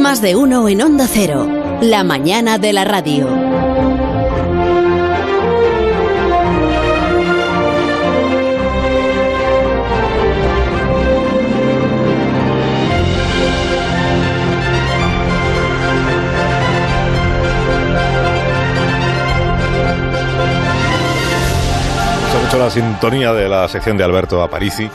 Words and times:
Más 0.00 0.22
de 0.22 0.34
uno 0.34 0.66
en 0.66 0.80
Onda 0.80 1.06
Cero. 1.06 1.46
La 1.82 2.04
mañana 2.04 2.56
de 2.56 2.72
la 2.72 2.84
radio. 2.84 3.26
Gusta 22.22 22.38
mucho 22.42 22.58
la 22.58 22.70
sintonía 22.70 23.34
de 23.34 23.50
la 23.50 23.68
sección 23.68 23.98
de 23.98 24.04
Alberto 24.04 24.42
Aparici, 24.42 24.90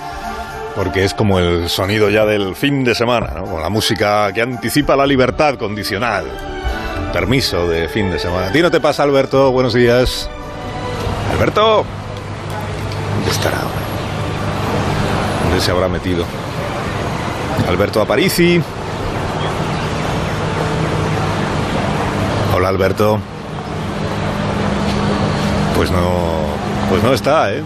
porque 0.76 1.06
es 1.06 1.14
como 1.14 1.40
el 1.40 1.70
sonido 1.70 2.10
ya 2.10 2.26
del 2.26 2.56
fin 2.56 2.84
de 2.84 2.94
semana, 2.94 3.32
¿no? 3.34 3.46
Con 3.46 3.62
la 3.62 3.70
música 3.70 4.32
que 4.34 4.42
anticipa 4.42 4.96
la 4.96 5.08
libertad 5.08 5.56
condicional. 5.56 6.26
Permiso 7.14 7.68
de 7.70 7.88
fin 7.88 8.12
de 8.12 8.20
semana. 8.20 8.48
¿A 8.48 8.52
ti 8.52 8.62
no 8.62 8.70
te 8.70 8.82
pasa, 8.82 9.04
Alberto? 9.04 9.52
Buenos 9.52 9.74
días. 9.74 10.30
Alberto. 11.32 11.86
¿Dónde 13.16 13.32
estará 13.32 13.58
ahora? 13.58 13.70
¿Dónde 15.46 15.62
se 15.62 15.72
habrá 15.72 15.88
metido? 15.88 16.26
Alberto 17.70 18.02
Aparici. 18.02 18.62
Hola, 22.54 22.68
Alberto. 22.68 23.20
Pues 25.78 25.90
no. 25.90 26.46
Pues 26.90 27.02
no 27.02 27.14
está, 27.14 27.54
¿eh? 27.54 27.64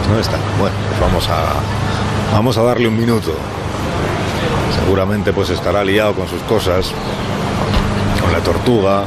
Pues 0.00 0.08
no 0.08 0.18
está. 0.18 0.36
Bueno, 0.58 0.74
pues 0.88 1.00
vamos 1.00 1.28
a. 1.28 2.34
Vamos 2.34 2.56
a 2.58 2.62
darle 2.62 2.88
un 2.88 2.96
minuto. 2.96 3.32
Seguramente 4.84 5.32
pues 5.32 5.50
estará 5.50 5.84
liado 5.84 6.14
con 6.14 6.28
sus 6.28 6.40
cosas. 6.42 6.92
Con 8.20 8.32
la 8.32 8.38
tortuga. 8.40 9.02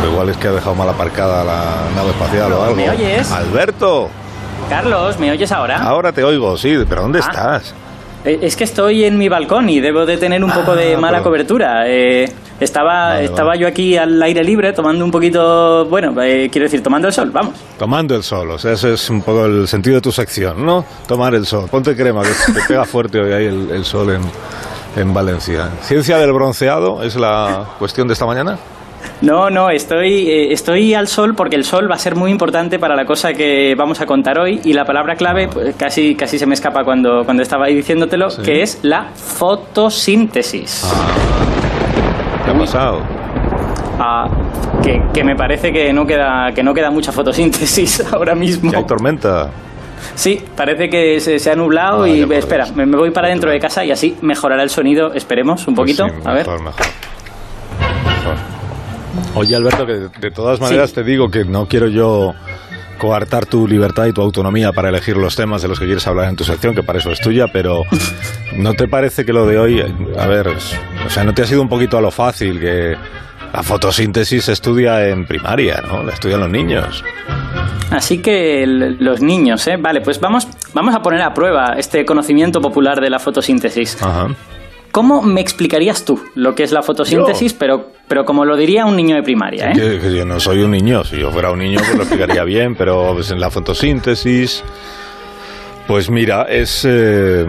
Pero 0.00 0.12
igual 0.12 0.28
es 0.30 0.36
que 0.36 0.48
ha 0.48 0.52
dejado 0.52 0.74
mal 0.74 0.88
aparcada 0.88 1.44
la 1.44 1.62
nave 1.94 2.10
espacial 2.10 2.52
o 2.52 2.62
algo. 2.62 2.76
¿Me 2.76 2.90
oyes? 2.90 3.30
Alberto, 3.32 4.08
Carlos, 4.68 5.18
¿me 5.18 5.30
oyes 5.30 5.50
ahora? 5.52 5.78
ahora 5.82 6.12
te 6.12 6.22
oigo, 6.24 6.56
sí, 6.56 6.76
pero 6.88 7.02
¿dónde 7.02 7.20
Ah. 7.22 7.26
estás? 7.28 7.74
Eh, 8.26 8.38
Es 8.42 8.56
que 8.56 8.64
estoy 8.64 9.04
en 9.04 9.16
mi 9.16 9.28
balcón 9.28 9.68
y 9.70 9.80
debo 9.80 10.04
de 10.04 10.16
tener 10.18 10.42
un 10.44 10.50
poco 10.50 10.74
de 10.74 10.94
Ah, 10.94 10.98
mala 10.98 11.18
pero- 11.18 11.24
cobertura. 11.30 11.84
Eh, 11.88 12.30
estaba 12.60 13.08
Vale, 13.10 13.24
estaba 13.24 13.48
vale. 13.48 13.60
yo 13.60 13.68
aquí 13.68 13.96
al 13.96 14.20
aire 14.22 14.42
libre 14.42 14.72
tomando 14.72 15.04
un 15.04 15.10
poquito, 15.10 15.84
bueno, 15.86 16.14
eh, 16.22 16.48
quiero 16.50 16.64
decir, 16.64 16.82
tomando 16.82 17.06
el 17.08 17.14
sol, 17.14 17.30
vamos. 17.30 17.54
Tomando 17.78 18.14
el 18.16 18.22
sol, 18.22 18.50
o 18.50 18.58
sea, 18.58 18.72
ese 18.72 18.94
es 18.94 19.10
un 19.10 19.22
poco 19.22 19.44
el 19.46 19.68
sentido 19.68 19.96
de 19.96 20.00
tu 20.02 20.10
sección, 20.12 20.64
¿no? 20.64 20.84
Tomar 21.06 21.34
el 21.34 21.46
sol. 21.46 21.68
Ponte 21.70 21.94
crema, 21.94 22.22
que 22.22 22.52
te 22.52 22.60
pega 22.66 22.84
fuerte 22.84 23.20
hoy 23.20 23.32
ahí 23.32 23.44
el, 23.46 23.70
el 23.70 23.84
sol 23.84 24.10
en, 24.10 24.22
en 25.00 25.12
Valencia. 25.14 25.68
¿Ciencia 25.82 26.16
del 26.18 26.32
bronceado 26.32 27.02
es 27.02 27.14
la 27.16 27.66
cuestión 27.78 28.08
de 28.08 28.14
esta 28.14 28.24
mañana? 28.26 28.58
No, 29.22 29.48
no, 29.50 29.70
estoy, 29.70 30.28
eh, 30.28 30.52
estoy 30.52 30.92
al 30.94 31.08
sol 31.08 31.34
porque 31.34 31.56
el 31.56 31.64
sol 31.64 31.90
va 31.90 31.94
a 31.94 31.98
ser 31.98 32.14
muy 32.16 32.30
importante 32.30 32.78
para 32.78 32.94
la 32.94 33.04
cosa 33.06 33.32
que 33.32 33.74
vamos 33.76 34.00
a 34.00 34.06
contar 34.06 34.38
hoy 34.38 34.60
y 34.64 34.72
la 34.74 34.84
palabra 34.84 35.14
clave 35.16 35.48
pues, 35.48 35.74
casi, 35.76 36.14
casi 36.14 36.38
se 36.38 36.46
me 36.46 36.54
escapa 36.54 36.84
cuando, 36.84 37.24
cuando 37.24 37.42
estaba 37.42 37.66
ahí 37.66 37.74
diciéndotelo, 37.76 38.30
Sí. 38.30 38.42
que 38.42 38.62
es 38.62 38.78
la 38.82 39.06
fotosíntesis. 39.14 40.86
¿Qué 42.44 42.50
ha 42.50 42.58
pasado? 42.58 43.00
Ah, 43.98 44.28
que, 44.82 45.00
que 45.14 45.24
me 45.24 45.34
parece 45.34 45.72
que 45.72 45.92
no 45.92 46.06
queda 46.06 46.52
que 46.54 46.62
no 46.62 46.74
queda 46.74 46.90
mucha 46.90 47.12
fotosíntesis 47.12 48.04
ahora 48.12 48.34
mismo. 48.34 48.70
¿Que 48.70 48.76
hay 48.76 48.84
tormenta? 48.84 49.50
Sí, 50.14 50.40
parece 50.54 50.88
que 50.90 51.18
se, 51.20 51.38
se 51.38 51.50
ha 51.50 51.56
nublado 51.56 52.02
Ah, 52.02 52.08
y 52.08 52.22
espera, 52.34 52.66
me, 52.74 52.84
me 52.86 52.96
voy 52.96 53.10
para 53.10 53.28
dentro 53.28 53.50
de 53.50 53.58
casa 53.58 53.84
y 53.84 53.90
así 53.90 54.16
mejorará 54.20 54.62
el 54.62 54.70
sonido, 54.70 55.12
esperemos 55.14 55.66
un 55.66 55.74
Pues 55.74 55.96
poquito. 55.96 56.06
sí, 56.14 56.22
a 56.28 56.32
ver. 56.34 56.46
mejor, 56.46 56.62
mejor. 56.62 56.80
Mejor. 56.80 57.05
Oye, 59.34 59.54
Alberto, 59.54 59.86
que 59.86 60.08
de 60.20 60.30
todas 60.30 60.60
maneras 60.60 60.92
te 60.92 61.04
digo 61.04 61.30
que 61.30 61.44
no 61.44 61.66
quiero 61.66 61.88
yo 61.88 62.34
coartar 62.98 63.46
tu 63.46 63.68
libertad 63.68 64.06
y 64.06 64.12
tu 64.12 64.22
autonomía 64.22 64.72
para 64.72 64.88
elegir 64.88 65.16
los 65.16 65.36
temas 65.36 65.62
de 65.62 65.68
los 65.68 65.78
que 65.78 65.84
quieres 65.84 66.06
hablar 66.06 66.28
en 66.28 66.36
tu 66.36 66.44
sección, 66.44 66.74
que 66.74 66.82
para 66.82 66.98
eso 66.98 67.10
es 67.10 67.20
tuya, 67.20 67.46
pero 67.52 67.82
¿no 68.56 68.74
te 68.74 68.88
parece 68.88 69.24
que 69.24 69.32
lo 69.32 69.46
de 69.46 69.58
hoy, 69.58 69.84
a 70.18 70.26
ver, 70.26 70.48
o 70.48 71.10
sea, 71.10 71.24
no 71.24 71.34
te 71.34 71.42
ha 71.42 71.46
sido 71.46 71.62
un 71.62 71.68
poquito 71.68 71.98
a 71.98 72.00
lo 72.00 72.10
fácil 72.10 72.58
que 72.58 72.96
la 73.52 73.62
fotosíntesis 73.62 74.44
se 74.44 74.52
estudia 74.52 75.08
en 75.08 75.26
primaria, 75.26 75.82
¿no? 75.86 76.02
La 76.02 76.12
estudian 76.12 76.40
los 76.40 76.50
niños. 76.50 77.04
Así 77.90 78.18
que 78.18 78.64
los 78.66 79.20
niños, 79.22 79.66
¿eh? 79.68 79.76
Vale, 79.78 80.00
pues 80.00 80.20
vamos, 80.20 80.48
vamos 80.74 80.94
a 80.94 81.00
poner 81.00 81.22
a 81.22 81.32
prueba 81.32 81.74
este 81.76 82.04
conocimiento 82.04 82.60
popular 82.60 83.00
de 83.00 83.10
la 83.10 83.18
fotosíntesis. 83.18 84.02
Ajá. 84.02 84.28
¿Cómo 84.92 85.22
me 85.22 85.40
explicarías 85.40 86.04
tú 86.04 86.18
lo 86.34 86.54
que 86.54 86.62
es 86.62 86.72
la 86.72 86.82
fotosíntesis, 86.82 87.52
pero, 87.52 87.92
pero 88.08 88.24
como 88.24 88.44
lo 88.44 88.56
diría 88.56 88.86
un 88.86 88.96
niño 88.96 89.16
de 89.16 89.22
primaria, 89.22 89.70
¿eh? 89.70 89.74
Que, 89.74 89.98
que 90.00 90.14
yo 90.14 90.24
no 90.24 90.38
soy 90.40 90.62
un 90.62 90.70
niño, 90.70 91.04
si 91.04 91.18
yo 91.18 91.30
fuera 91.30 91.50
un 91.50 91.58
niño 91.58 91.78
pues 91.78 91.96
lo 91.96 92.02
explicaría 92.02 92.44
bien, 92.56 92.74
pero 92.76 93.12
pues, 93.14 93.30
en 93.30 93.40
la 93.40 93.50
fotosíntesis, 93.50 94.62
pues 95.86 96.10
mira, 96.10 96.42
es, 96.48 96.84
eh, 96.88 97.46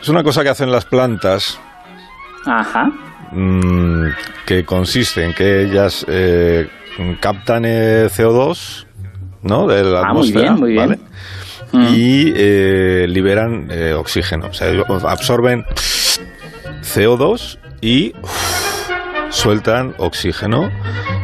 es 0.00 0.08
una 0.08 0.22
cosa 0.22 0.42
que 0.42 0.48
hacen 0.50 0.70
las 0.70 0.84
plantas 0.84 1.58
Ajá. 2.46 2.90
mm, 3.32 4.06
que 4.46 4.64
consiste 4.64 5.24
en 5.24 5.34
que 5.34 5.62
ellas 5.62 6.04
eh, 6.08 6.68
captan 7.20 7.64
eh, 7.66 8.08
CO2, 8.10 8.86
¿no? 9.42 9.66
De 9.66 9.82
la 9.82 10.00
Ah, 10.00 10.12
muy 10.12 10.28
atmósfera, 10.28 10.40
bien, 10.42 10.54
muy 10.54 10.72
bien. 10.72 10.88
¿vale? 10.88 10.98
Mm. 11.72 11.94
Y 11.94 12.32
eh, 12.36 13.06
liberan 13.08 13.68
eh, 13.70 13.92
oxígeno, 13.92 14.46
o 14.48 14.52
sea, 14.54 14.68
absorben 15.08 15.64
CO2 16.82 17.58
y 17.80 18.12
sueltan 19.36 19.94
oxígeno 19.98 20.70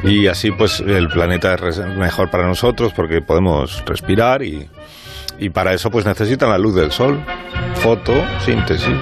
y 0.04 0.26
así 0.26 0.50
pues 0.52 0.80
el 0.80 1.08
planeta 1.08 1.54
es 1.54 1.78
mejor 1.78 2.30
para 2.30 2.46
nosotros 2.46 2.92
porque 2.94 3.22
podemos 3.22 3.82
respirar 3.86 4.42
y, 4.42 4.68
y 5.38 5.48
para 5.48 5.72
eso 5.72 5.90
pues 5.90 6.04
necesitan 6.04 6.50
la 6.50 6.58
luz 6.58 6.74
del 6.74 6.92
sol, 6.92 7.24
fotosíntesis. 7.76 8.94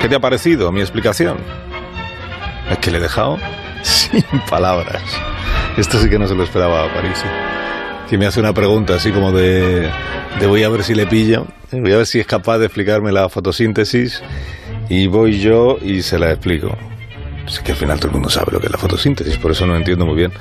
¿Qué 0.00 0.08
te 0.08 0.14
ha 0.14 0.20
parecido 0.20 0.72
mi 0.72 0.80
explicación? 0.80 1.36
Es 2.70 2.78
que 2.78 2.90
le 2.90 2.98
he 2.98 3.00
dejado 3.00 3.38
sin 3.82 4.24
palabras. 4.48 5.02
Esto 5.76 5.98
sí 5.98 6.08
que 6.08 6.18
no 6.18 6.26
se 6.26 6.34
lo 6.34 6.44
esperaba 6.44 6.86
a 6.86 6.94
París. 6.94 7.22
Que 8.08 8.16
me 8.16 8.24
hace 8.24 8.40
una 8.40 8.54
pregunta 8.54 8.94
así 8.94 9.12
como 9.12 9.32
de, 9.32 9.90
de 10.40 10.46
voy 10.46 10.62
a 10.62 10.70
ver 10.70 10.82
si 10.82 10.94
le 10.94 11.06
pillo, 11.06 11.46
eh, 11.72 11.80
voy 11.80 11.92
a 11.92 11.98
ver 11.98 12.06
si 12.06 12.20
es 12.20 12.26
capaz 12.26 12.58
de 12.58 12.66
explicarme 12.66 13.12
la 13.12 13.28
fotosíntesis 13.28 14.22
y 14.88 15.06
voy 15.06 15.40
yo 15.40 15.78
y 15.80 16.02
se 16.02 16.18
la 16.18 16.30
explico. 16.30 16.76
Es 17.46 17.60
que 17.60 17.72
al 17.72 17.78
final 17.78 17.98
todo 17.98 18.08
el 18.08 18.14
mundo 18.14 18.28
sabe 18.28 18.52
lo 18.52 18.60
que 18.60 18.66
es 18.66 18.72
la 18.72 18.78
fotosíntesis, 18.78 19.36
por 19.38 19.52
eso 19.52 19.66
no 19.66 19.76
entiendo 19.76 20.04
muy 20.04 20.16
bien 20.16 20.32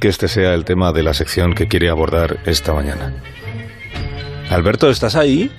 que 0.00 0.08
este 0.08 0.28
sea 0.28 0.54
el 0.54 0.64
tema 0.64 0.92
de 0.92 1.02
la 1.02 1.12
sección 1.12 1.54
que 1.54 1.68
quiere 1.68 1.88
abordar 1.90 2.38
esta 2.46 2.72
mañana. 2.72 3.12
Alberto, 4.50 4.88
¿estás 4.88 5.16
ahí? 5.16 5.50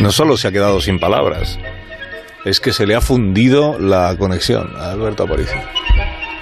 No 0.00 0.10
solo 0.12 0.36
se 0.36 0.48
ha 0.48 0.52
quedado 0.52 0.80
sin 0.80 0.98
palabras, 0.98 1.58
es 2.44 2.60
que 2.60 2.72
se 2.72 2.86
le 2.86 2.94
ha 2.94 3.00
fundido 3.00 3.78
la 3.78 4.14
conexión 4.18 4.74
a 4.76 4.90
Alberto 4.90 5.22
Aparicio. 5.22 5.56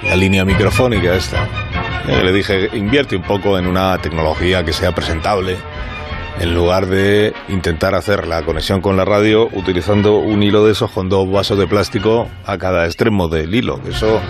La 0.03 0.17
línea 0.17 0.45
microfónica 0.45 1.15
esta. 1.15 1.49
Eh, 2.09 2.25
le 2.25 2.33
dije, 2.33 2.71
invierte 2.73 3.15
un 3.15 3.23
poco 3.23 3.57
en 3.57 3.67
una 3.67 3.97
tecnología 3.99 4.65
que 4.65 4.73
sea 4.73 4.93
presentable, 4.93 5.57
en 6.43 6.55
lugar 6.55 6.87
de 6.87 7.33
intentar 7.49 7.95
hacer 7.95 8.27
la 8.27 8.43
conexión 8.43 8.81
con 8.81 8.97
la 8.97 9.05
radio 9.05 9.49
utilizando 9.53 10.19
un 10.19 10.43
hilo 10.43 10.65
de 10.67 10.73
esos 10.73 10.91
con 10.91 11.09
dos 11.09 11.31
vasos 11.31 11.57
de 11.59 11.67
plástico 11.67 12.29
a 12.45 12.59
cada 12.59 12.85
extremo 12.87 13.29
del 13.29 13.55
hilo. 13.55 13.81
Eso, 13.89 14.21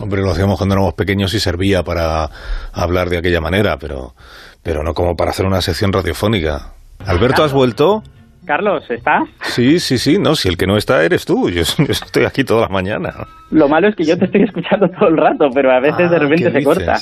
hombre, 0.00 0.22
lo 0.22 0.30
hacíamos 0.30 0.56
cuando 0.56 0.74
éramos 0.74 0.94
pequeños 0.94 1.34
y 1.34 1.40
servía 1.40 1.82
para 1.82 2.30
hablar 2.72 3.10
de 3.10 3.18
aquella 3.18 3.40
manera, 3.40 3.76
pero, 3.78 4.14
pero 4.62 4.82
no 4.82 4.94
como 4.94 5.14
para 5.14 5.30
hacer 5.30 5.44
una 5.46 5.60
sección 5.60 5.92
radiofónica. 5.92 6.72
Alberto, 7.06 7.44
¿has 7.44 7.52
vuelto? 7.52 8.02
Carlos, 8.46 8.82
¿estás? 8.88 9.22
Sí, 9.42 9.78
sí, 9.78 9.98
sí, 9.98 10.18
no, 10.18 10.34
si 10.34 10.48
el 10.48 10.56
que 10.56 10.66
no 10.66 10.76
está 10.76 11.04
eres 11.04 11.24
tú, 11.24 11.48
yo, 11.50 11.62
yo 11.78 11.84
estoy 11.92 12.24
aquí 12.24 12.44
toda 12.44 12.62
la 12.62 12.68
mañana. 12.68 13.12
Lo 13.50 13.68
malo 13.68 13.88
es 13.88 13.94
que 13.94 14.04
yo 14.04 14.16
te 14.18 14.24
estoy 14.24 14.42
escuchando 14.42 14.88
todo 14.88 15.08
el 15.10 15.16
rato, 15.18 15.48
pero 15.54 15.70
a 15.70 15.80
veces 15.80 16.08
de 16.10 16.16
Ah, 16.16 16.18
repente 16.18 16.44
¿qué 16.46 16.50
se 16.50 16.58
dices? 16.58 16.64
corta. 16.64 16.94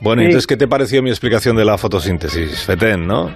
Bueno, 0.00 0.20
Sí. 0.20 0.26
entonces, 0.26 0.46
¿qué 0.46 0.56
te 0.58 0.68
pareció 0.68 1.02
mi 1.02 1.08
explicación 1.10 1.56
de 1.56 1.64
la 1.64 1.78
fotosíntesis? 1.78 2.62
Fetén, 2.64 3.06
¿no? 3.06 3.30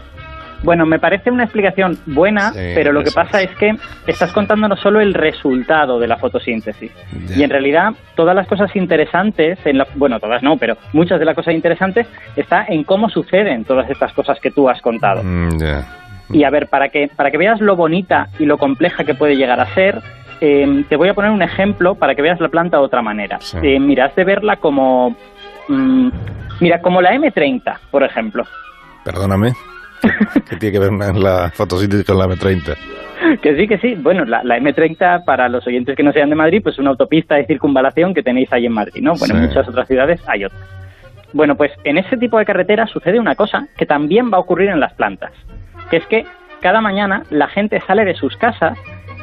Bueno, 0.62 0.87
me 0.87 0.99
parece 0.99 1.31
una 1.31 1.44
explicación 1.44 1.99
buena, 2.06 2.50
Sí, 2.52 2.72
pero 2.75 2.93
lo 2.93 3.05
que 3.05 3.10
pasa 3.12 3.43
es. 3.43 3.50
es 3.50 3.56
que 3.56 3.75
estás 4.06 4.32
contándonos 4.32 4.81
solo 4.81 5.00
el 5.00 5.14
resultado 5.14 5.99
de 5.99 6.08
la 6.08 6.16
fotosíntesis. 6.16 6.90
Y 7.37 7.43
en 7.43 7.50
realidad 7.50 7.93
todas 8.16 8.34
las 8.34 8.46
cosas 8.46 8.75
interesantes, 8.75 9.58
en 9.64 9.78
la, 9.78 9.87
bueno, 9.94 10.19
todas 10.19 10.43
no, 10.43 10.56
pero 10.56 10.76
muchas 10.93 11.19
de 11.19 11.25
las 11.25 11.34
cosas 11.34 11.55
interesantes 11.55 12.06
está 12.37 12.64
en 12.69 12.84
cómo 12.84 13.08
suceden 13.08 13.64
todas 13.64 13.88
estas 13.88 14.12
cosas 14.12 14.38
que 14.40 14.50
tú 14.50 14.69
has 14.69 14.81
contado. 14.82 15.22
Mm. 15.22 15.58
Y 16.31 16.44
a 16.44 16.50
ver, 16.50 16.66
para 16.69 16.88
que, 16.88 17.08
para 17.14 17.31
que 17.31 17.38
veas 17.38 17.61
lo 17.61 17.76
bonita 17.76 18.28
y 18.38 18.44
lo 18.44 18.58
compleja 18.58 19.04
que 19.04 19.14
puede 19.14 19.37
llegar 19.37 19.61
a 19.61 19.75
ser, 19.75 20.02
eh, 20.40 20.84
te 20.88 20.96
voy 20.96 21.08
a 21.08 21.14
poner 21.14 21.31
un 21.31 21.43
ejemplo 21.43 21.94
para 21.94 22.14
que 22.14 22.22
veas 22.22 22.40
la 22.40 22.49
planta 22.49 22.76
de 22.76 22.82
otra 22.82 23.02
manera. 23.02 23.38
Sí. 23.40 23.58
Eh, 23.62 23.81
mira, 23.81 24.06
has 24.06 24.16
de 24.16 24.25
verla 24.25 24.56
como... 24.56 25.16
mm, 25.69 26.08
mira, 26.61 26.81
como 26.81 27.00
la 27.00 27.14
M30, 27.14 27.78
por 27.90 28.02
ejemplo. 28.02 28.44
Perdóname. 29.04 29.52
¿Qué 30.48 30.56
tiene 30.56 30.72
que 30.72 30.78
ver 30.78 31.16
la 31.16 31.50
fotosíntesis 31.50 32.06
con 32.06 32.18
la 32.18 32.26
M30? 32.26 32.76
Que 33.42 33.56
sí, 33.56 33.66
que 33.66 33.78
sí. 33.78 33.94
Bueno, 33.96 34.24
la, 34.24 34.42
M30, 34.42 35.24
para 35.24 35.48
los 35.48 35.66
oyentes 35.66 35.96
que 35.96 36.02
no 36.02 36.12
sean 36.12 36.30
de 36.30 36.36
Madrid, 36.36 36.60
pues 36.62 36.74
es 36.74 36.78
una 36.78 36.90
autopista 36.90 37.34
de 37.34 37.46
circunvalación 37.46 38.14
que 38.14 38.22
tenéis 38.22 38.52
ahí 38.52 38.66
en 38.66 38.72
Madrid, 38.72 39.02
¿no? 39.02 39.14
Bueno, 39.14 39.34
en 39.34 39.42
muchas 39.42 39.68
otras 39.68 39.86
ciudades 39.88 40.20
hay 40.26 40.44
otras. 40.44 40.62
Bueno, 41.32 41.56
pues 41.56 41.72
en 41.84 41.98
ese 41.98 42.16
tipo 42.16 42.38
de 42.38 42.44
carreteras 42.44 42.90
sucede 42.90 43.20
una 43.20 43.34
cosa 43.34 43.66
que 43.76 43.86
también 43.86 44.30
va 44.32 44.38
a 44.38 44.40
ocurrir 44.40 44.70
en 44.70 44.80
las 44.80 44.94
plantas, 44.94 45.32
que 45.90 45.98
es 45.98 46.06
que 46.06 46.24
cada 46.60 46.80
mañana 46.80 47.24
la 47.30 47.48
gente 47.48 47.80
sale 47.86 48.04
de 48.04 48.14
sus 48.14 48.36
casas 48.36 48.78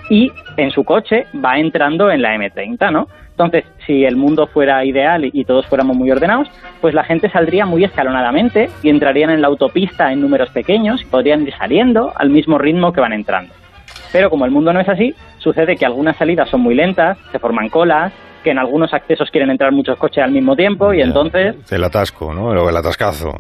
y 0.10 0.32
en 0.58 0.72
su 0.72 0.84
coche 0.84 1.26
va 1.44 1.58
entrando 1.58 2.12
en 2.12 2.22
la 2.22 2.36
M30, 2.36 2.92
¿no? 2.92 3.08
Entonces, 3.32 3.66
si 3.86 4.06
el 4.06 4.16
mundo 4.16 4.48
fuera 4.48 4.86
ideal 4.86 5.30
y, 5.32 5.44
todos 5.44 5.68
fuéramos 5.68 5.98
muy 5.98 6.10
ordenados, 6.10 6.48
pues 6.80 6.94
la 6.94 7.04
gente 7.04 7.30
saldría 7.30 7.66
muy 7.66 7.84
escalonadamente 7.84 8.70
y 8.82 8.90
entrarían 8.90 9.30
en 9.30 9.42
la 9.42 9.48
autopista 9.48 10.14
en 10.14 10.22
números 10.22 10.50
pequeños 10.52 11.02
y 11.02 11.06
podrían 11.06 11.42
ir 11.42 11.54
saliendo 11.58 12.14
al 12.16 12.30
mismo 12.30 12.58
ritmo 12.58 12.94
que 12.94 13.02
van 13.02 13.12
entrando. 13.12 13.54
Pero 14.14 14.30
como 14.30 14.46
el 14.46 14.52
mundo 14.52 14.72
no 14.72 14.80
es 14.80 14.88
así, 14.88 15.14
sucede 15.40 15.76
que 15.76 15.86
algunas 15.86 16.16
salidas 16.16 16.50
son 16.50 16.62
muy 16.62 16.76
lentas, 16.76 17.18
se 17.34 17.40
forman 17.40 17.68
colas, 17.68 18.14
que 18.42 18.52
en 18.52 18.60
algunos 18.60 18.94
accesos 18.94 19.30
quieren 19.32 19.50
entrar 19.50 19.74
muchos 19.74 19.98
coches 19.98 20.24
al 20.24 20.32
mismo 20.32 20.56
tiempo 20.56 20.94
y 20.94 21.02
entonces... 21.02 21.56
El 21.70 21.84
atasco, 21.84 22.34
¿no? 22.34 22.54
El 22.70 22.78
atascazo. 22.78 23.34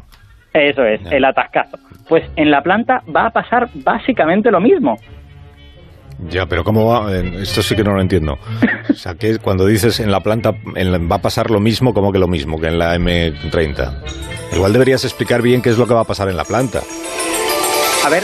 Eso 0.51 0.83
es, 0.83 0.99
el 1.11 1.23
atascazo. 1.23 1.77
Pues 2.09 2.23
en 2.35 2.51
la 2.51 2.61
planta 2.61 3.01
va 3.15 3.27
a 3.27 3.29
pasar 3.29 3.69
básicamente 3.75 4.51
lo 4.51 4.59
mismo. 4.59 4.97
Ya, 6.29 6.45
pero 6.45 6.63
¿cómo 6.63 6.85
va? 6.85 7.13
Esto 7.17 7.61
sí 7.61 7.75
que 7.75 7.83
no 7.83 7.93
lo 7.93 8.01
entiendo. 8.01 8.37
O 8.89 8.93
sea, 8.93 9.15
que 9.15 9.37
cuando 9.39 9.65
dices 9.65 9.99
en 9.99 10.11
la 10.11 10.21
planta 10.21 10.51
va 10.51 11.15
a 11.15 11.21
pasar 11.21 11.51
lo 11.51 11.59
mismo, 11.59 11.93
como 11.93 12.11
que 12.11 12.19
lo 12.19 12.27
mismo 12.27 12.59
que 12.59 12.67
en 12.67 12.79
la 12.79 12.95
M30? 12.95 14.01
Igual 14.53 14.73
deberías 14.73 15.03
explicar 15.03 15.41
bien 15.41 15.61
qué 15.61 15.69
es 15.69 15.77
lo 15.77 15.87
que 15.87 15.93
va 15.93 16.01
a 16.01 16.05
pasar 16.05 16.29
en 16.29 16.37
la 16.37 16.45
planta. 16.45 16.81
A 18.05 18.09
ver, 18.09 18.23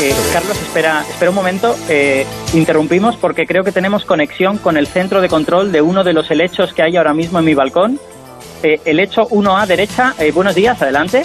eh, 0.00 0.14
Carlos, 0.32 0.56
espera, 0.60 1.04
espera 1.08 1.30
un 1.30 1.34
momento. 1.34 1.76
Eh, 1.88 2.24
interrumpimos 2.54 3.16
porque 3.16 3.46
creo 3.46 3.64
que 3.64 3.72
tenemos 3.72 4.04
conexión 4.04 4.58
con 4.58 4.76
el 4.76 4.86
centro 4.86 5.20
de 5.20 5.28
control 5.28 5.72
de 5.72 5.82
uno 5.82 6.04
de 6.04 6.12
los 6.12 6.30
helechos 6.30 6.72
que 6.72 6.82
hay 6.82 6.96
ahora 6.96 7.14
mismo 7.14 7.38
en 7.38 7.44
mi 7.44 7.54
balcón. 7.54 7.98
Eh, 8.62 8.80
helecho 8.84 9.26
1A 9.28 9.66
derecha. 9.66 10.14
Eh, 10.18 10.30
buenos 10.30 10.54
días, 10.54 10.80
adelante. 10.80 11.22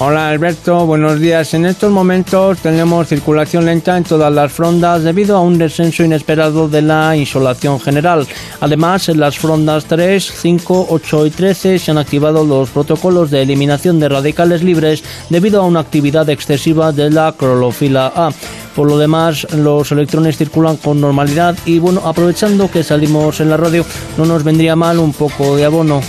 Hola 0.00 0.30
Alberto, 0.30 0.86
buenos 0.86 1.20
días. 1.20 1.54
En 1.54 1.64
estos 1.66 1.92
momentos 1.92 2.58
tenemos 2.58 3.06
circulación 3.06 3.64
lenta 3.64 3.96
en 3.96 4.02
todas 4.02 4.32
las 4.32 4.52
frondas 4.52 5.04
debido 5.04 5.36
a 5.36 5.40
un 5.40 5.56
descenso 5.56 6.02
inesperado 6.02 6.68
de 6.68 6.82
la 6.82 7.16
insolación 7.16 7.78
general. 7.78 8.26
Además, 8.60 9.08
en 9.08 9.20
las 9.20 9.38
frondas 9.38 9.84
3, 9.84 10.32
5, 10.36 10.88
8 10.90 11.26
y 11.26 11.30
13 11.30 11.78
se 11.78 11.90
han 11.92 11.98
activado 11.98 12.44
los 12.44 12.70
protocolos 12.70 13.30
de 13.30 13.42
eliminación 13.42 14.00
de 14.00 14.08
radicales 14.08 14.64
libres 14.64 15.04
debido 15.30 15.62
a 15.62 15.66
una 15.66 15.80
actividad 15.80 16.28
excesiva 16.28 16.90
de 16.90 17.10
la 17.10 17.32
clorofila 17.38 18.12
A. 18.16 18.30
Por 18.74 18.88
lo 18.88 18.98
demás, 18.98 19.46
los 19.52 19.92
electrones 19.92 20.36
circulan 20.36 20.76
con 20.76 21.00
normalidad 21.00 21.56
y 21.66 21.78
bueno, 21.78 22.02
aprovechando 22.04 22.68
que 22.68 22.82
salimos 22.82 23.38
en 23.38 23.48
la 23.48 23.56
radio, 23.56 23.86
no 24.18 24.26
nos 24.26 24.42
vendría 24.42 24.74
mal 24.74 24.98
un 24.98 25.12
poco 25.12 25.54
de 25.54 25.66
abono. 25.66 26.00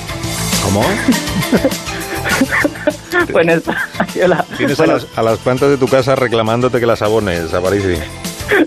¿Cómo? 0.63 0.81
bueno, 3.31 3.53
Tienes 4.57 4.79
a, 4.79 4.85
las, 4.85 5.07
a, 5.15 5.21
las, 5.21 5.39
plantas 5.39 5.69
de 5.69 5.77
tu 5.77 5.87
casa 5.87 6.15
reclamándote 6.15 6.79
que 6.79 6.85
las 6.85 7.01
abones, 7.01 7.53
Aparici. 7.53 7.99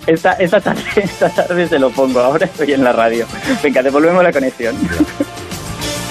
Esta, 0.07 0.33
esta, 0.33 0.61
tarde, 0.61 0.83
esta 0.97 1.31
tarde 1.31 1.69
se 1.69 1.79
lo 1.79 1.91
pongo, 1.91 2.21
ahora 2.21 2.47
estoy 2.47 2.73
en 2.73 2.85
la 2.85 2.93
radio. 2.93 3.27
Venga, 3.63 3.83
devolvemos 3.83 4.23
la 4.23 4.33
conexión. 4.33 4.77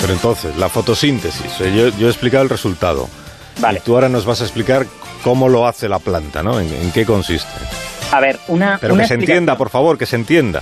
Pero 0.01 0.13
entonces, 0.13 0.55
la 0.57 0.69
fotosíntesis. 0.69 1.59
Eh, 1.61 1.73
yo, 1.75 1.97
yo 1.97 2.07
he 2.07 2.09
explicado 2.09 2.43
el 2.43 2.49
resultado. 2.49 3.09
Vale. 3.59 3.79
Y 3.79 3.81
tú 3.81 3.95
ahora 3.95 4.09
nos 4.09 4.25
vas 4.25 4.41
a 4.41 4.43
explicar 4.43 4.85
cómo 5.23 5.49
lo 5.49 5.67
hace 5.67 5.89
la 5.89 5.99
planta, 5.99 6.43
¿no? 6.43 6.59
¿En, 6.59 6.91
qué 6.91 7.05
consiste? 7.05 7.49
A 8.11 8.19
ver, 8.19 8.39
una. 8.47 8.77
Pero 8.79 8.95
que 8.95 9.07
se 9.07 9.15
entienda, 9.15 9.57
por 9.57 9.69
favor, 9.69 9.97
que 9.97 10.05
se 10.05 10.15
entienda. 10.15 10.61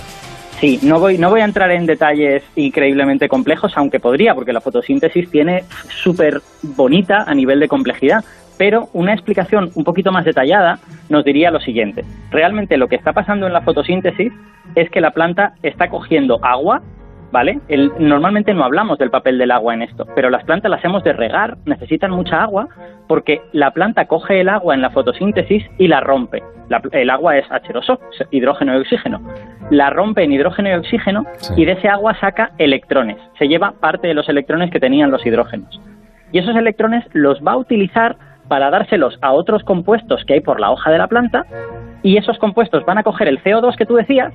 Sí, 0.60 0.80
no 0.82 0.98
voy, 0.98 1.18
no 1.18 1.28
voy 1.28 1.42
a 1.42 1.44
entrar 1.44 1.70
en 1.70 1.84
detalles 1.84 2.42
increíblemente 2.56 3.28
complejos, 3.28 3.72
aunque 3.76 4.00
podría, 4.00 4.34
porque 4.34 4.54
la 4.54 4.62
fotosíntesis 4.62 5.30
tiene 5.30 5.64
súper 5.88 6.40
bonita 6.62 7.24
a 7.26 7.34
nivel 7.34 7.60
de 7.60 7.68
complejidad. 7.68 8.24
Pero 8.56 8.88
una 8.94 9.12
explicación 9.12 9.70
un 9.74 9.84
poquito 9.84 10.12
más 10.12 10.24
detallada 10.24 10.78
nos 11.10 11.24
diría 11.24 11.50
lo 11.50 11.60
siguiente. 11.60 12.04
Realmente 12.30 12.78
lo 12.78 12.88
que 12.88 12.96
está 12.96 13.12
pasando 13.12 13.46
en 13.46 13.52
la 13.52 13.60
fotosíntesis 13.60 14.32
es 14.74 14.88
que 14.88 15.02
la 15.02 15.10
planta 15.10 15.52
está 15.62 15.88
cogiendo 15.88 16.38
agua 16.42 16.82
¿vale? 17.32 17.60
normalmente 17.98 18.54
no 18.54 18.64
hablamos 18.64 18.98
del 18.98 19.10
papel 19.10 19.38
del 19.38 19.50
agua 19.50 19.74
en 19.74 19.82
esto, 19.82 20.06
pero 20.14 20.30
las 20.30 20.44
plantas 20.44 20.70
las 20.70 20.84
hemos 20.84 21.02
de 21.04 21.12
regar, 21.12 21.56
necesitan 21.64 22.10
mucha 22.10 22.42
agua 22.42 22.68
porque 23.08 23.40
la 23.52 23.70
planta 23.72 24.06
coge 24.06 24.40
el 24.40 24.48
agua 24.48 24.74
en 24.74 24.82
la 24.82 24.90
fotosíntesis 24.90 25.64
y 25.78 25.88
la 25.88 26.00
rompe. 26.00 26.42
el 26.92 27.10
agua 27.10 27.36
es 27.36 27.46
H2O, 27.48 27.98
hidrógeno 28.30 28.74
y 28.74 28.80
oxígeno. 28.80 29.20
La 29.70 29.90
rompe 29.90 30.24
en 30.24 30.32
hidrógeno 30.32 30.70
y 30.70 30.74
oxígeno 30.74 31.24
y 31.56 31.64
de 31.64 31.72
ese 31.72 31.88
agua 31.88 32.14
saca 32.20 32.52
electrones. 32.58 33.18
Se 33.38 33.48
lleva 33.48 33.72
parte 33.72 34.08
de 34.08 34.14
los 34.14 34.28
electrones 34.28 34.70
que 34.70 34.80
tenían 34.80 35.10
los 35.10 35.24
hidrógenos. 35.24 35.80
Y 36.32 36.38
esos 36.38 36.56
electrones 36.56 37.04
los 37.12 37.40
va 37.40 37.52
a 37.52 37.56
utilizar 37.56 38.16
para 38.48 38.70
dárselos 38.70 39.18
a 39.22 39.32
otros 39.32 39.64
compuestos 39.64 40.24
que 40.24 40.34
hay 40.34 40.40
por 40.40 40.60
la 40.60 40.70
hoja 40.70 40.90
de 40.90 40.98
la 40.98 41.08
planta 41.08 41.44
y 42.02 42.16
esos 42.16 42.38
compuestos 42.38 42.84
van 42.84 42.98
a 42.98 43.02
coger 43.02 43.28
el 43.28 43.42
CO2 43.42 43.76
que 43.76 43.86
tú 43.86 43.94
decías 43.96 44.32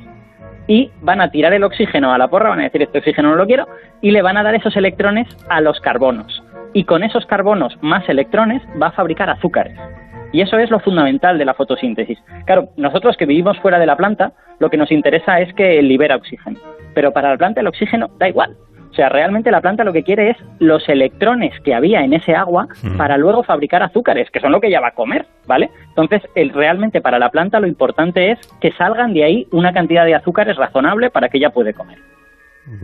y 0.71 0.89
van 1.01 1.19
a 1.19 1.29
tirar 1.29 1.51
el 1.51 1.65
oxígeno 1.65 2.13
a 2.13 2.17
la 2.17 2.29
porra, 2.29 2.47
van 2.47 2.61
a 2.61 2.63
decir 2.63 2.81
este 2.81 2.99
oxígeno 2.99 3.31
no 3.31 3.35
lo 3.35 3.45
quiero, 3.45 3.67
y 3.99 4.11
le 4.11 4.21
van 4.21 4.37
a 4.37 4.43
dar 4.43 4.55
esos 4.55 4.73
electrones 4.77 5.27
a 5.49 5.59
los 5.59 5.81
carbonos. 5.81 6.41
Y 6.71 6.85
con 6.85 7.03
esos 7.03 7.25
carbonos 7.25 7.77
más 7.81 8.07
electrones 8.07 8.61
va 8.81 8.87
a 8.87 8.91
fabricar 8.91 9.29
azúcares. 9.29 9.77
Y 10.31 10.39
eso 10.39 10.57
es 10.57 10.71
lo 10.71 10.79
fundamental 10.79 11.37
de 11.37 11.43
la 11.43 11.55
fotosíntesis. 11.55 12.17
Claro, 12.45 12.69
nosotros 12.77 13.17
que 13.17 13.25
vivimos 13.25 13.59
fuera 13.59 13.79
de 13.79 13.85
la 13.85 13.97
planta, 13.97 14.31
lo 14.59 14.69
que 14.69 14.77
nos 14.77 14.93
interesa 14.93 15.41
es 15.41 15.53
que 15.55 15.81
libera 15.81 16.15
oxígeno. 16.15 16.57
Pero 16.93 17.11
para 17.11 17.31
la 17.31 17.37
planta 17.37 17.59
el 17.59 17.67
oxígeno 17.67 18.09
da 18.17 18.29
igual. 18.29 18.55
O 18.91 18.93
sea, 18.93 19.07
realmente 19.07 19.51
la 19.51 19.61
planta 19.61 19.85
lo 19.85 19.93
que 19.93 20.03
quiere 20.03 20.31
es 20.31 20.37
los 20.59 20.87
electrones 20.89 21.57
que 21.61 21.73
había 21.73 22.03
en 22.03 22.13
ese 22.13 22.35
agua 22.35 22.67
para 22.97 23.17
luego 23.17 23.41
fabricar 23.41 23.81
azúcares, 23.81 24.29
que 24.31 24.41
son 24.41 24.51
lo 24.51 24.59
que 24.59 24.67
ella 24.67 24.81
va 24.81 24.89
a 24.89 24.95
comer, 24.95 25.25
¿vale? 25.47 25.69
Entonces, 25.87 26.21
el, 26.35 26.49
realmente 26.49 26.99
para 26.99 27.17
la 27.17 27.29
planta 27.29 27.61
lo 27.61 27.67
importante 27.67 28.31
es 28.31 28.39
que 28.59 28.73
salgan 28.73 29.13
de 29.13 29.23
ahí 29.23 29.47
una 29.51 29.71
cantidad 29.71 30.05
de 30.05 30.15
azúcares 30.15 30.57
razonable 30.57 31.09
para 31.09 31.29
que 31.29 31.37
ella 31.37 31.51
puede 31.51 31.73
comer. 31.73 31.99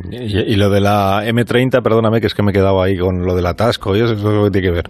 Y, 0.10 0.56
lo 0.56 0.70
de 0.70 0.82
la 0.82 1.24
M30, 1.26 1.84
perdóname 1.84 2.20
que 2.22 2.28
es 2.28 2.34
que 2.34 2.42
me 2.42 2.52
he 2.52 2.54
quedado 2.54 2.82
ahí 2.82 2.98
con 2.98 3.26
lo 3.26 3.36
del 3.36 3.46
atasco, 3.46 3.96
y 3.96 4.00
eso 4.00 4.14
es 4.14 4.24
lo 4.24 4.46
que 4.46 4.52
tiene 4.52 4.68
que 4.68 4.74
ver. 4.74 4.86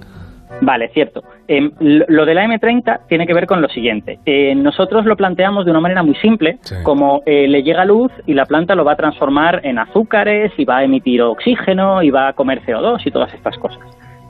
Vale, 0.61 0.89
cierto. 0.89 1.23
Em, 1.47 1.71
lo 1.79 2.25
de 2.25 2.33
la 2.33 2.45
M30 2.45 3.07
tiene 3.07 3.27
que 3.27 3.33
ver 3.33 3.45
con 3.45 3.61
lo 3.61 3.69
siguiente. 3.69 4.19
Eh, 4.25 4.55
nosotros 4.55 5.05
lo 5.05 5.15
planteamos 5.15 5.65
de 5.65 5.71
una 5.71 5.79
manera 5.79 6.03
muy 6.03 6.15
simple, 6.15 6.57
como 6.83 7.21
eh, 7.25 7.47
le 7.47 7.63
llega 7.63 7.85
luz 7.85 8.11
y 8.25 8.33
la 8.33 8.45
planta 8.45 8.75
lo 8.75 8.83
va 8.83 8.93
a 8.93 8.95
transformar 8.95 9.61
en 9.63 9.77
azúcares 9.77 10.51
y 10.57 10.65
va 10.65 10.77
a 10.77 10.83
emitir 10.83 11.21
oxígeno 11.21 12.01
y 12.01 12.09
va 12.09 12.29
a 12.29 12.33
comer 12.33 12.61
CO2 12.63 13.01
y 13.05 13.11
todas 13.11 13.33
estas 13.33 13.57
cosas. 13.57 13.79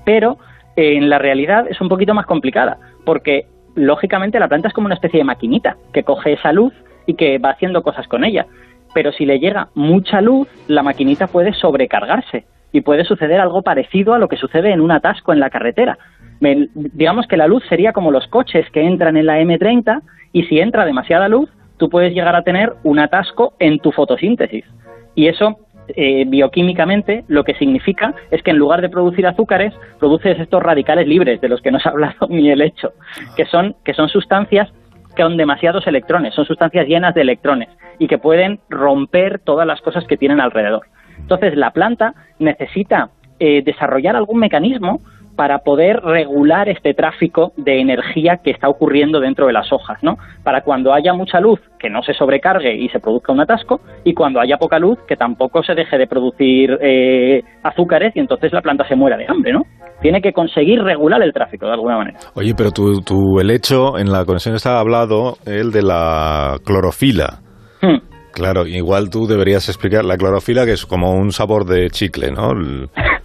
Pero 0.05 0.37
en 0.75 1.09
la 1.09 1.17
realidad 1.17 1.65
es 1.69 1.81
un 1.81 1.89
poquito 1.89 2.13
más 2.13 2.25
complicada, 2.25 2.77
porque 3.05 3.47
lógicamente 3.75 4.39
la 4.39 4.47
planta 4.47 4.67
es 4.67 4.73
como 4.73 4.85
una 4.85 4.95
especie 4.95 5.19
de 5.19 5.23
maquinita 5.23 5.77
que 5.93 6.03
coge 6.03 6.33
esa 6.33 6.51
luz 6.51 6.73
y 7.05 7.15
que 7.15 7.37
va 7.37 7.51
haciendo 7.51 7.81
cosas 7.81 8.07
con 8.07 8.23
ella. 8.23 8.45
Pero 8.93 9.11
si 9.11 9.25
le 9.25 9.39
llega 9.39 9.69
mucha 9.75 10.21
luz, 10.21 10.47
la 10.67 10.83
maquinita 10.83 11.27
puede 11.27 11.53
sobrecargarse 11.53 12.45
y 12.71 12.81
puede 12.81 13.05
suceder 13.05 13.39
algo 13.39 13.61
parecido 13.61 14.13
a 14.13 14.19
lo 14.19 14.27
que 14.27 14.37
sucede 14.37 14.71
en 14.71 14.81
un 14.81 14.91
atasco 14.91 15.33
en 15.33 15.39
la 15.39 15.49
carretera. 15.49 15.97
Digamos 16.39 17.27
que 17.27 17.37
la 17.37 17.47
luz 17.47 17.63
sería 17.67 17.93
como 17.93 18.11
los 18.11 18.27
coches 18.27 18.69
que 18.71 18.81
entran 18.81 19.17
en 19.17 19.25
la 19.25 19.39
M30 19.41 20.01
y 20.33 20.43
si 20.43 20.59
entra 20.59 20.85
demasiada 20.85 21.27
luz, 21.27 21.49
tú 21.77 21.89
puedes 21.89 22.13
llegar 22.13 22.35
a 22.35 22.43
tener 22.43 22.73
un 22.83 22.99
atasco 22.99 23.53
en 23.59 23.79
tu 23.79 23.91
fotosíntesis. 23.91 24.65
Y 25.15 25.27
eso, 25.27 25.57
eh, 25.89 26.25
bioquímicamente, 26.27 27.23
lo 27.27 27.43
que 27.43 27.55
significa 27.55 28.13
es 28.29 28.43
que 28.43 28.51
en 28.51 28.57
lugar 28.57 28.81
de 28.81 28.89
producir 28.89 29.25
azúcares, 29.25 29.73
produces 29.99 30.39
estos 30.39 30.61
radicales 30.61 31.07
libres 31.07 31.41
de 31.41 31.49
los 31.49 31.61
que 31.61 31.71
nos 31.71 31.85
ha 31.85 31.89
hablado 31.89 32.27
el 32.29 32.61
hecho, 32.61 32.93
que 33.35 33.45
son, 33.45 33.75
que 33.83 33.93
son 33.93 34.09
sustancias 34.09 34.69
con 35.15 35.37
demasiados 35.37 35.87
electrones, 35.87 36.35
son 36.35 36.45
sustancias 36.45 36.87
llenas 36.87 37.15
de 37.15 37.21
electrones 37.21 37.69
y 37.97 38.07
que 38.07 38.19
pueden 38.19 38.59
romper 38.69 39.39
todas 39.39 39.65
las 39.65 39.81
cosas 39.81 40.05
que 40.05 40.17
tienen 40.17 40.39
alrededor. 40.39 40.83
Entonces, 41.17 41.57
la 41.57 41.71
planta 41.71 42.13
necesita 42.37 43.09
eh, 43.39 43.63
desarrollar 43.63 44.15
algún 44.15 44.39
mecanismo 44.39 45.01
para 45.37 45.59
poder 45.59 46.01
regular 46.01 46.67
este 46.67 46.95
tráfico 46.95 47.53
de 47.55 47.79
energía 47.79 48.41
que 48.43 48.49
está 48.49 48.67
ocurriendo 48.67 49.19
dentro 49.19 49.45
de 49.45 49.53
las 49.53 49.71
hojas, 49.71 49.99
¿no? 50.01 50.17
Para 50.43 50.61
cuando 50.61 50.93
haya 50.93 51.13
mucha 51.13 51.39
luz 51.39 51.59
que 51.79 51.91
no 51.91 52.01
se 52.01 52.13
sobrecargue 52.15 52.75
y 52.75 52.89
se 52.89 52.99
produzca 52.99 53.31
un 53.31 53.39
atasco 53.39 53.79
y 54.03 54.15
cuando 54.15 54.41
haya 54.41 54.57
poca 54.57 54.79
luz 54.79 54.97
que 55.07 55.15
tampoco 55.15 55.61
se 55.61 55.75
deje 55.75 55.99
de 55.99 56.07
producir 56.07 56.77
eh, 56.81 57.43
azúcares 57.61 58.15
y 58.15 58.19
entonces 58.19 58.51
la 58.51 58.61
planta 58.61 58.87
se 58.87 58.95
muera 58.95 59.15
de 59.15 59.27
hambre, 59.29 59.53
¿no? 59.53 59.61
Tiene 60.01 60.21
que 60.21 60.33
conseguir 60.33 60.81
regular 60.81 61.21
el 61.21 61.33
tráfico 61.33 61.67
de 61.67 61.73
alguna 61.73 61.97
manera. 61.97 62.17
Oye, 62.33 62.53
pero 62.57 62.71
tu, 62.71 63.01
tu 63.01 63.39
helecho 63.39 63.99
en 63.99 64.11
la 64.11 64.25
conexión 64.25 64.55
estaba 64.55 64.79
hablado 64.79 65.37
el 65.45 65.71
de 65.71 65.83
la 65.83 66.57
clorofila. 66.65 67.41
Hmm. 67.81 67.99
Claro, 68.33 68.65
igual 68.65 69.11
tú 69.11 69.27
deberías 69.27 69.69
explicar 69.69 70.03
la 70.03 70.17
clorofila, 70.17 70.65
que 70.65 70.73
es 70.73 70.85
como 70.87 71.13
un 71.13 71.31
sabor 71.31 71.65
de 71.65 71.89
chicle, 71.91 72.31
¿no? 72.31 72.53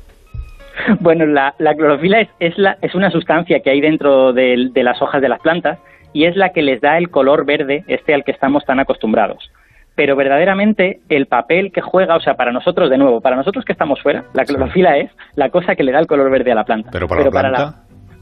bueno, 1.00 1.26
la, 1.26 1.54
clorofila 1.76 2.20
es, 2.20 2.28
es, 2.40 2.58
la, 2.58 2.78
es, 2.80 2.94
una 2.94 3.10
sustancia 3.10 3.60
que 3.60 3.70
hay 3.70 3.80
dentro 3.80 4.32
de, 4.32 4.70
de 4.72 4.82
las 4.82 5.00
hojas 5.02 5.20
de 5.20 5.28
las 5.28 5.40
plantas 5.40 5.78
y 6.12 6.24
es 6.24 6.36
la 6.36 6.50
que 6.50 6.62
les 6.62 6.80
da 6.80 6.98
el 6.98 7.10
color 7.10 7.44
verde, 7.46 7.84
este 7.86 8.14
al 8.14 8.24
que 8.24 8.32
estamos 8.32 8.64
tan 8.64 8.80
acostumbrados 8.80 9.50
pero 9.94 10.16
verdaderamente 10.16 11.00
el 11.08 11.26
papel 11.26 11.70
que 11.72 11.80
juega, 11.80 12.16
o 12.16 12.20
sea, 12.20 12.34
para 12.34 12.52
nosotros, 12.52 12.88
de 12.90 12.98
nuevo, 12.98 13.20
para 13.20 13.36
nosotros 13.36 13.64
que 13.64 13.72
estamos 13.72 14.00
fuera, 14.00 14.24
la 14.32 14.44
clorofila 14.44 14.96
es 14.96 15.10
la 15.34 15.50
cosa 15.50 15.74
que 15.74 15.84
le 15.84 15.92
da 15.92 15.98
el 15.98 16.06
color 16.06 16.30
verde 16.30 16.52
a 16.52 16.54
la 16.54 16.64
planta. 16.64 16.90
Pero 16.92 17.08
para 17.08 17.24
la 17.24 17.30
planta. 17.30 17.74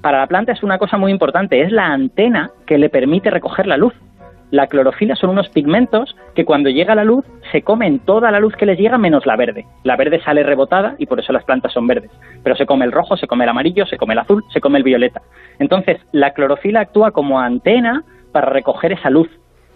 para 0.02 0.18
la 0.18 0.26
planta 0.26 0.52
es 0.52 0.62
una 0.62 0.78
cosa 0.78 0.96
muy 0.96 1.12
importante, 1.12 1.62
es 1.62 1.70
la 1.70 1.86
antena 1.86 2.50
que 2.66 2.78
le 2.78 2.88
permite 2.88 3.30
recoger 3.30 3.66
la 3.66 3.76
luz. 3.76 3.94
La 4.50 4.66
clorofila 4.66 5.14
son 5.14 5.30
unos 5.30 5.48
pigmentos 5.48 6.16
que 6.34 6.44
cuando 6.44 6.70
llega 6.70 6.94
la 6.94 7.04
luz 7.04 7.24
se 7.52 7.62
comen 7.62 8.00
toda 8.00 8.30
la 8.30 8.40
luz 8.40 8.56
que 8.56 8.66
les 8.66 8.78
llega 8.78 8.98
menos 8.98 9.26
la 9.26 9.36
verde. 9.36 9.66
La 9.84 9.96
verde 9.96 10.20
sale 10.20 10.42
rebotada 10.42 10.96
y 10.98 11.06
por 11.06 11.20
eso 11.20 11.32
las 11.32 11.44
plantas 11.44 11.72
son 11.72 11.86
verdes. 11.86 12.10
Pero 12.42 12.56
se 12.56 12.66
come 12.66 12.84
el 12.84 12.92
rojo, 12.92 13.16
se 13.16 13.26
come 13.26 13.44
el 13.44 13.50
amarillo, 13.50 13.86
se 13.86 13.96
come 13.96 14.14
el 14.14 14.20
azul, 14.20 14.44
se 14.52 14.60
come 14.60 14.78
el 14.78 14.84
violeta. 14.84 15.22
Entonces, 15.58 15.98
la 16.12 16.32
clorofila 16.32 16.80
actúa 16.80 17.12
como 17.12 17.38
antena 17.38 18.04
para 18.32 18.46
recoger 18.46 18.92
esa 18.92 19.10
luz 19.10 19.28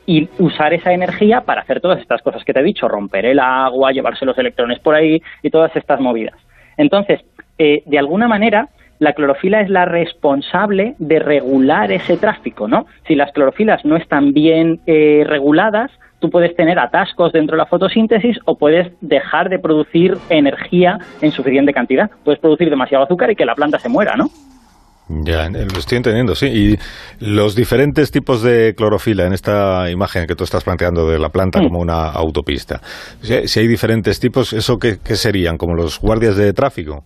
y 0.06 0.28
usar 0.38 0.74
esa 0.74 0.92
energía 0.92 1.42
para 1.42 1.62
hacer 1.62 1.80
todas 1.80 2.00
estas 2.00 2.22
cosas 2.22 2.44
que 2.44 2.52
te 2.52 2.60
he 2.60 2.64
dicho, 2.64 2.88
romper 2.88 3.24
el 3.26 3.38
agua, 3.38 3.92
llevarse 3.92 4.26
los 4.26 4.36
electrones 4.36 4.78
por 4.80 4.94
ahí 4.94 5.22
y 5.42 5.50
todas 5.50 5.74
estas 5.76 6.00
movidas. 6.00 6.34
Entonces, 6.76 7.24
eh, 7.58 7.82
de 7.86 7.98
alguna 7.98 8.28
manera, 8.28 8.68
la 8.98 9.12
clorofila 9.12 9.60
es 9.60 9.70
la 9.70 9.84
responsable 9.84 10.94
de 10.98 11.18
regular 11.18 11.92
ese 11.92 12.16
tráfico, 12.16 12.68
¿no? 12.68 12.86
Si 13.06 13.14
las 13.14 13.32
clorofilas 13.32 13.84
no 13.84 13.96
están 13.96 14.32
bien 14.32 14.80
eh, 14.86 15.24
reguladas, 15.26 15.90
tú 16.20 16.30
puedes 16.30 16.56
tener 16.56 16.78
atascos 16.78 17.32
dentro 17.32 17.56
de 17.56 17.58
la 17.58 17.66
fotosíntesis 17.66 18.38
o 18.46 18.56
puedes 18.56 18.92
dejar 19.00 19.48
de 19.50 19.58
producir 19.58 20.16
energía 20.30 20.98
en 21.20 21.30
suficiente 21.30 21.72
cantidad. 21.72 22.10
Puedes 22.24 22.40
producir 22.40 22.70
demasiado 22.70 23.04
azúcar 23.04 23.30
y 23.30 23.36
que 23.36 23.44
la 23.44 23.54
planta 23.54 23.78
se 23.78 23.88
muera, 23.88 24.16
¿no? 24.16 24.28
Ya, 25.08 25.50
lo 25.50 25.78
estoy 25.78 25.98
entendiendo, 25.98 26.34
sí. 26.34 26.46
Y 26.46 26.78
los 27.20 27.54
diferentes 27.54 28.10
tipos 28.10 28.42
de 28.42 28.74
clorofila 28.74 29.26
en 29.26 29.34
esta 29.34 29.90
imagen 29.90 30.26
que 30.26 30.34
tú 30.34 30.44
estás 30.44 30.64
planteando 30.64 31.06
de 31.08 31.18
la 31.18 31.28
planta 31.28 31.60
como 31.60 31.78
una 31.78 32.08
autopista. 32.08 32.80
Si 33.20 33.60
hay 33.60 33.66
diferentes 33.66 34.18
tipos, 34.18 34.54
¿eso 34.54 34.78
qué, 34.78 34.96
serían? 35.14 35.58
¿Como 35.58 35.74
los 35.74 36.00
guardias 36.00 36.36
de 36.36 36.54
tráfico? 36.54 37.04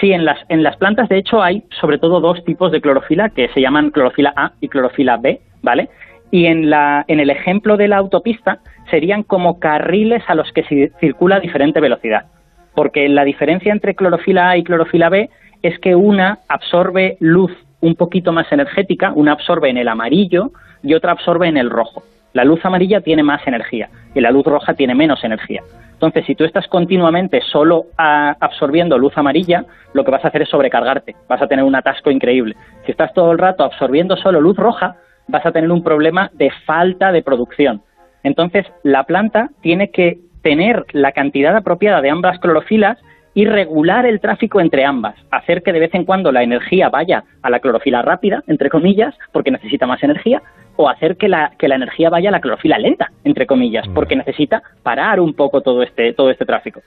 Sí, 0.00 0.12
en 0.12 0.24
las, 0.24 0.38
en 0.48 0.62
las 0.62 0.76
plantas 0.76 1.08
de 1.10 1.18
hecho 1.18 1.42
hay 1.42 1.62
sobre 1.78 1.98
todo 1.98 2.20
dos 2.20 2.42
tipos 2.44 2.72
de 2.72 2.80
clorofila 2.80 3.28
que 3.28 3.48
se 3.48 3.60
llaman 3.60 3.90
clorofila 3.90 4.32
A 4.34 4.52
y 4.60 4.68
clorofila 4.68 5.18
B, 5.18 5.40
¿vale? 5.62 5.90
Y 6.30 6.46
en, 6.46 6.70
la, 6.70 7.04
en 7.06 7.20
el 7.20 7.28
ejemplo 7.28 7.76
de 7.76 7.88
la 7.88 7.98
autopista 7.98 8.60
serían 8.90 9.24
como 9.24 9.58
carriles 9.58 10.22
a 10.26 10.34
los 10.34 10.50
que 10.52 10.90
circula 11.00 11.36
a 11.36 11.40
diferente 11.40 11.80
velocidad. 11.80 12.26
Porque 12.74 13.08
la 13.08 13.24
diferencia 13.24 13.72
entre 13.72 13.94
clorofila 13.94 14.50
A 14.50 14.56
y 14.56 14.64
clorofila 14.64 15.10
B 15.10 15.28
es 15.62 15.78
que 15.80 15.94
una 15.94 16.38
absorbe 16.48 17.16
luz 17.20 17.52
un 17.80 17.94
poquito 17.94 18.32
más 18.32 18.50
energética, 18.52 19.12
una 19.14 19.32
absorbe 19.32 19.68
en 19.68 19.76
el 19.76 19.88
amarillo 19.88 20.52
y 20.82 20.94
otra 20.94 21.12
absorbe 21.12 21.48
en 21.48 21.58
el 21.58 21.68
rojo. 21.68 22.02
La 22.32 22.44
luz 22.44 22.64
amarilla 22.64 23.00
tiene 23.00 23.22
más 23.22 23.46
energía 23.46 23.88
y 24.14 24.20
la 24.20 24.30
luz 24.30 24.44
roja 24.44 24.74
tiene 24.74 24.94
menos 24.94 25.22
energía. 25.24 25.62
Entonces, 25.92 26.24
si 26.24 26.34
tú 26.34 26.44
estás 26.44 26.66
continuamente 26.68 27.40
solo 27.42 27.86
absorbiendo 27.96 28.96
luz 28.96 29.12
amarilla, 29.18 29.64
lo 29.92 30.04
que 30.04 30.10
vas 30.10 30.24
a 30.24 30.28
hacer 30.28 30.42
es 30.42 30.48
sobrecargarte, 30.48 31.14
vas 31.28 31.42
a 31.42 31.46
tener 31.46 31.64
un 31.64 31.74
atasco 31.74 32.10
increíble. 32.10 32.56
Si 32.86 32.92
estás 32.92 33.12
todo 33.12 33.32
el 33.32 33.38
rato 33.38 33.64
absorbiendo 33.64 34.16
solo 34.16 34.40
luz 34.40 34.56
roja, 34.56 34.96
vas 35.28 35.44
a 35.44 35.52
tener 35.52 35.70
un 35.70 35.82
problema 35.82 36.30
de 36.32 36.50
falta 36.64 37.12
de 37.12 37.22
producción. 37.22 37.82
Entonces, 38.22 38.66
la 38.82 39.04
planta 39.04 39.50
tiene 39.60 39.90
que 39.90 40.20
tener 40.42 40.86
la 40.92 41.12
cantidad 41.12 41.54
apropiada 41.54 42.00
de 42.00 42.10
ambas 42.10 42.38
clorofilas 42.38 42.96
y 43.34 43.44
regular 43.44 44.06
el 44.06 44.20
tráfico 44.20 44.60
entre 44.60 44.84
ambas, 44.84 45.14
hacer 45.30 45.62
que 45.62 45.72
de 45.72 45.80
vez 45.80 45.94
en 45.94 46.04
cuando 46.04 46.32
la 46.32 46.42
energía 46.42 46.88
vaya 46.88 47.24
a 47.42 47.50
la 47.50 47.60
clorofila 47.60 48.02
rápida, 48.02 48.42
entre 48.46 48.70
comillas, 48.70 49.14
porque 49.32 49.50
necesita 49.50 49.86
más 49.86 50.02
energía, 50.02 50.42
o 50.76 50.88
hacer 50.88 51.16
que 51.16 51.28
la, 51.28 51.52
que 51.58 51.68
la 51.68 51.76
energía 51.76 52.10
vaya 52.10 52.30
a 52.30 52.32
la 52.32 52.40
clorofila 52.40 52.78
lenta, 52.78 53.10
entre 53.24 53.46
comillas, 53.46 53.86
porque 53.94 54.16
necesita 54.16 54.62
parar 54.82 55.20
un 55.20 55.34
poco 55.34 55.60
todo 55.60 55.82
este, 55.82 56.12
todo 56.12 56.30
este 56.30 56.46
tráfico. 56.46 56.80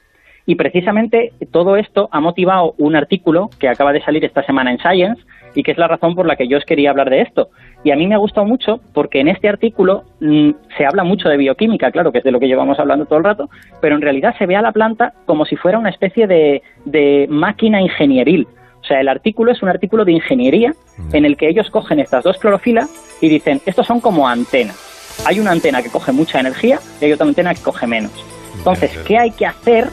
Y 0.46 0.56
precisamente 0.56 1.32
todo 1.52 1.78
esto 1.78 2.10
ha 2.12 2.20
motivado 2.20 2.76
un 2.78 2.96
artículo 2.96 3.50
que 3.60 3.70
acaba 3.70 3.94
de 3.94 4.04
salir 4.04 4.26
esta 4.26 4.44
semana 4.44 4.72
en 4.72 4.80
Science 4.80 5.24
y 5.56 5.64
que 5.64 5.72
es 5.72 5.78
la 5.78 5.88
razón 5.88 6.16
por 6.16 6.26
la 6.26 6.36
que 6.36 6.48
yo 6.48 6.58
os 6.58 6.66
quería 6.66 6.90
hablar 6.90 7.10
de 7.10 7.22
esto. 7.22 7.50
Y 7.84 7.92
a 7.92 7.96
mí 7.96 8.08
me 8.08 8.16
ha 8.16 8.20
gustado 8.20 8.46
mucho 8.46 8.80
porque 8.94 9.20
en 9.20 9.28
este 9.28 9.50
artículo 9.50 10.04
mm, 10.22 10.52
se 10.78 10.86
habla 10.86 11.04
mucho 11.04 11.28
de 11.30 11.38
bioquímica, 11.38 11.92
claro, 11.92 12.12
que 12.12 12.20
es 12.20 12.24
de 12.24 12.32
lo 12.32 12.40
que 12.40 12.48
llevamos 12.48 12.80
hablando 12.80 13.06
todo 13.06 13.20
el 13.20 13.26
rato, 13.26 13.50
pero 13.82 13.96
en 13.96 14.02
realidad 14.02 14.36
se 14.38 14.46
ve 14.46 14.56
a 14.56 14.62
la 14.62 14.72
planta 14.72 15.14
como 15.26 15.46
si 15.46 15.56
fuera 15.56 15.78
una 15.78 15.90
especie 15.90 16.28
de, 16.28 16.62
de 16.86 17.28
máquina 17.30 17.82
ingenieril. 17.82 18.48
O 18.82 18.86
sea, 18.86 19.00
el 19.00 19.08
artículo 19.08 19.52
es 19.52 19.62
un 19.62 19.70
artículo 19.70 20.04
de 20.06 20.12
ingeniería 20.12 20.74
en 21.14 21.26
el 21.26 21.38
que 21.38 21.48
ellos 21.48 21.70
cogen 21.70 22.00
estas 22.00 22.24
dos 22.24 22.38
clorofilas 22.38 22.90
y 23.22 23.30
dicen, 23.30 23.62
estos 23.66 23.88
son 23.88 24.02
como 24.02 24.28
antenas. 24.28 25.24
Hay 25.26 25.40
una 25.40 25.52
antena 25.52 25.82
que 25.82 25.90
coge 25.90 26.12
mucha 26.12 26.40
energía 26.40 26.80
y 27.00 27.06
hay 27.06 27.14
otra 27.14 27.26
antena 27.26 27.54
que 27.54 27.62
coge 27.62 27.88
menos. 27.88 28.12
Entonces, 28.58 28.98
¿qué 29.08 29.18
hay 29.18 29.32
que 29.32 29.46
hacer 29.46 29.88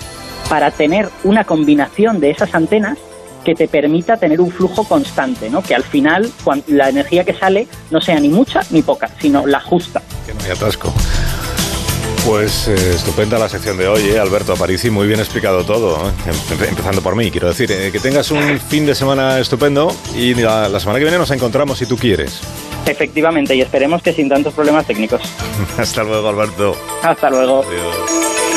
para 0.48 0.72
tener 0.72 1.06
una 1.22 1.44
combinación 1.44 2.18
de 2.18 2.30
esas 2.30 2.54
antenas 2.54 2.98
que 3.44 3.54
te 3.54 3.68
permita 3.68 4.16
tener 4.16 4.40
un 4.40 4.50
flujo 4.50 4.84
constante, 4.84 5.50
¿no? 5.50 5.62
Que 5.62 5.74
al 5.74 5.84
final 5.84 6.30
la 6.66 6.88
energía 6.88 7.24
que 7.24 7.34
sale 7.34 7.68
no 7.90 8.00
sea 8.00 8.20
ni 8.20 8.28
mucha 8.28 8.60
ni 8.70 8.82
poca, 8.82 9.10
sino 9.20 9.46
la 9.46 9.60
justa. 9.60 10.02
Que 10.26 10.34
no 10.34 10.40
hay 10.44 10.50
atasco. 10.50 10.92
Pues 12.24 12.68
eh, 12.68 12.74
estupenda 12.94 13.38
la 13.38 13.48
sección 13.48 13.78
de 13.78 13.88
hoy, 13.88 14.10
¿eh? 14.10 14.18
Alberto 14.18 14.52
Aparici, 14.52 14.90
muy 14.90 15.06
bien 15.06 15.20
explicado 15.20 15.64
todo, 15.64 15.96
¿eh? 15.96 16.12
em, 16.26 16.64
empezando 16.68 17.00
por 17.00 17.16
mí, 17.16 17.30
quiero 17.30 17.48
decir, 17.48 17.72
eh, 17.72 17.90
que 17.90 17.98
tengas 17.98 18.30
un 18.30 18.60
fin 18.60 18.84
de 18.84 18.94
semana 18.94 19.38
estupendo 19.38 19.90
y 20.14 20.34
la, 20.34 20.78
semana 20.78 20.98
que 20.98 21.04
viene 21.04 21.18
nos 21.18 21.30
encontramos 21.30 21.78
si 21.78 21.86
tú 21.86 21.96
quieres. 21.96 22.40
Efectivamente, 22.84 23.54
y 23.54 23.62
esperemos 23.62 24.02
que 24.02 24.12
sin 24.12 24.28
tantos 24.28 24.52
problemas 24.52 24.86
técnicos. 24.86 25.22
Hasta 25.78 26.04
luego, 26.04 26.28
Alberto. 26.28 26.76
Hasta 27.02 27.30
luego. 27.30 27.64
Adiós. 27.66 28.49